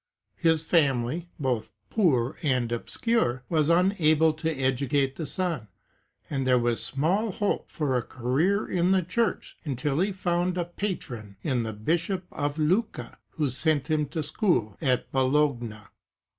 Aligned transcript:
His 0.37 0.63
family, 0.63 1.29
both 1.39 1.71
poor 1.91 2.35
and 2.41 2.71
obscure, 2.71 3.43
was 3.49 3.69
unable 3.69 4.33
to 4.33 4.49
educate 4.51 5.15
the 5.15 5.27
son 5.27 5.67
and 6.27 6.47
there 6.47 6.57
was 6.57 6.83
small 6.83 7.31
hope 7.31 7.69
for 7.69 7.95
a 7.95 8.01
career 8.01 8.67
in 8.67 8.93
the 8.93 9.03
church 9.03 9.57
until 9.63 9.99
he 9.99 10.11
found 10.11 10.57
a 10.57 10.65
patron 10.65 11.37
in 11.43 11.61
the 11.61 11.73
Bishop 11.73 12.23
of 12.31 12.57
Lucca, 12.57 13.19
who 13.29 13.51
sent 13.51 13.91
him 13.91 14.07
to 14.07 14.23
school 14.23 14.75
at 14.81 15.11
Bologna. 15.11 15.81